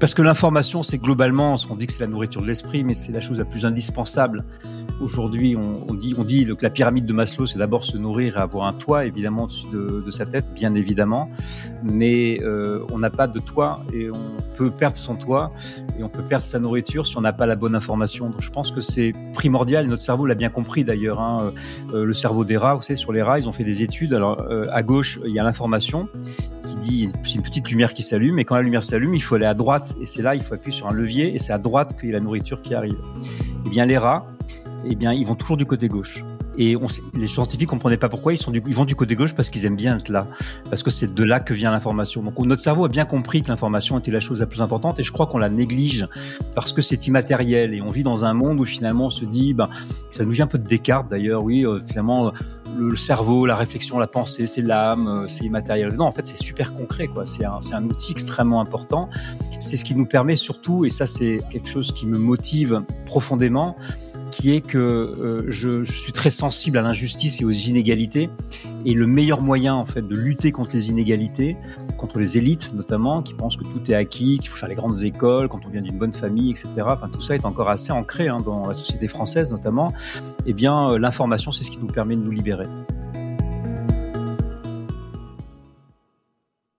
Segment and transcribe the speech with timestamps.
[0.00, 3.12] Parce que l'information, c'est globalement, on dit que c'est la nourriture de l'esprit, mais c'est
[3.12, 4.44] la chose la plus indispensable
[5.00, 8.40] Aujourd'hui, on, dit, on dit que la pyramide de Maslow, c'est d'abord se nourrir et
[8.40, 11.30] avoir un toit, évidemment, au-dessus de, sa tête, bien évidemment.
[11.82, 15.52] Mais euh, on n'a pas de toit et on peut perdre son toit
[15.98, 18.28] et on peut perdre sa nourriture si on n'a pas la bonne information.
[18.28, 19.86] Donc, je pense que c'est primordial.
[19.86, 21.18] notre cerveau l'a bien compris d'ailleurs.
[21.18, 21.54] Hein.
[21.94, 24.12] Euh, le cerveau des rats, vous savez, sur les rats, ils ont fait des études.
[24.12, 26.08] Alors, euh, à gauche, il y a l'information
[26.60, 28.38] qui dit, c'est une petite lumière qui s'allume.
[28.38, 29.94] Et quand la lumière s'allume, il faut aller à droite.
[30.00, 31.34] Et c'est là, il faut appuyer sur un levier.
[31.34, 32.98] Et c'est à droite qu'il y a la nourriture qui arrive.
[33.66, 34.26] Eh bien, les rats,
[34.84, 36.24] eh bien, ils vont toujours du côté gauche.
[36.58, 36.76] Et
[37.14, 39.76] les scientifiques comprenaient pas pourquoi ils, sont ils vont du côté gauche parce qu'ils aiment
[39.76, 40.26] bien être là,
[40.68, 42.22] parce que c'est de là que vient l'information.
[42.22, 45.02] Donc notre cerveau a bien compris que l'information était la chose la plus importante et
[45.02, 46.06] je crois qu'on la néglige
[46.54, 49.54] parce que c'est immatériel et on vit dans un monde où finalement on se dit,
[49.54, 49.68] ben,
[50.10, 52.32] ça nous vient un peu de Descartes d'ailleurs, oui, euh, finalement
[52.76, 55.94] le, cerveau, la réflexion, la pensée, c'est l'âme, euh, c'est immatériel.
[55.94, 57.26] Non, en fait c'est super concret, quoi.
[57.26, 59.08] C'est un, un outil extrêmement important.
[59.60, 63.76] C'est ce qui nous permet surtout, et ça c'est quelque chose qui me motive profondément,
[64.30, 68.30] qui est que euh, je, suis très sensible à l'injustice et aux inégalités.
[68.84, 71.56] Et le meilleur moyen, en fait, de lutter contre les inégalités,
[71.98, 75.02] contre les élites notamment, qui pensent que tout est acquis, qu'il faut faire les grandes
[75.02, 76.68] écoles quand on vient d'une bonne famille, etc.
[76.86, 79.92] Enfin, tout ça est encore assez ancré hein, dans la société française notamment.
[80.46, 82.66] Eh bien, euh, l'information, c'est ce qui nous permet de nous libérer.